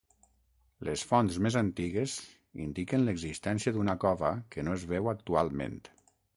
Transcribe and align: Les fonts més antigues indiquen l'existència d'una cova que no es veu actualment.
Les 0.87 1.03
fonts 1.09 1.37
més 1.47 1.57
antigues 1.61 2.15
indiquen 2.65 3.05
l'existència 3.09 3.77
d'una 3.79 3.97
cova 4.07 4.35
que 4.57 4.67
no 4.69 4.77
es 4.81 4.91
veu 4.97 5.15
actualment. 5.17 5.81